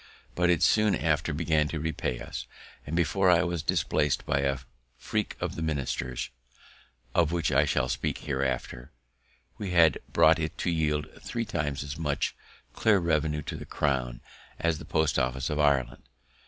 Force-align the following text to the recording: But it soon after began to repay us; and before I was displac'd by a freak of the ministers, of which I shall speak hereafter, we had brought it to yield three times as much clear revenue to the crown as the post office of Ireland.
But 0.33 0.49
it 0.49 0.63
soon 0.63 0.95
after 0.95 1.31
began 1.31 1.67
to 1.67 1.79
repay 1.79 2.19
us; 2.19 2.47
and 2.87 2.95
before 2.95 3.29
I 3.29 3.43
was 3.43 3.61
displac'd 3.61 4.25
by 4.25 4.39
a 4.39 4.57
freak 4.97 5.35
of 5.39 5.55
the 5.55 5.61
ministers, 5.61 6.31
of 7.13 7.31
which 7.31 7.51
I 7.51 7.65
shall 7.65 7.87
speak 7.87 8.17
hereafter, 8.17 8.91
we 9.59 9.69
had 9.73 9.99
brought 10.11 10.39
it 10.39 10.57
to 10.57 10.71
yield 10.71 11.05
three 11.21 11.45
times 11.45 11.83
as 11.83 11.99
much 11.99 12.35
clear 12.73 12.97
revenue 12.97 13.43
to 13.43 13.55
the 13.55 13.63
crown 13.67 14.21
as 14.57 14.79
the 14.79 14.85
post 14.85 15.19
office 15.19 15.51
of 15.51 15.59
Ireland. 15.59 16.01